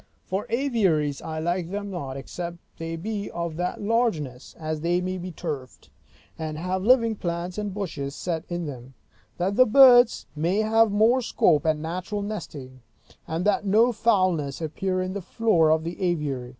For 0.25 0.47
aviaries, 0.49 1.21
I 1.21 1.37
like 1.37 1.69
them 1.69 1.91
not, 1.91 2.17
except 2.17 2.57
they 2.79 2.95
be 2.95 3.29
of 3.29 3.55
that 3.57 3.83
largeness 3.83 4.55
as 4.59 4.81
they 4.81 4.99
may 4.99 5.19
be 5.19 5.31
turfed, 5.31 5.91
and 6.39 6.57
have 6.57 6.81
living 6.81 7.15
plants 7.15 7.59
and 7.59 7.71
bushes 7.71 8.15
set 8.15 8.43
in 8.49 8.65
them; 8.65 8.95
that 9.37 9.57
the 9.57 9.65
birds 9.67 10.25
may 10.35 10.61
have 10.63 10.89
more 10.91 11.21
scope, 11.21 11.65
and 11.65 11.83
natural 11.83 12.23
nesting, 12.23 12.81
and 13.27 13.45
that 13.45 13.63
no 13.63 13.91
foulness 13.91 14.59
appear 14.59 15.03
in 15.03 15.13
the 15.13 15.21
floor 15.21 15.69
of 15.69 15.83
the 15.83 16.01
aviary. 16.01 16.49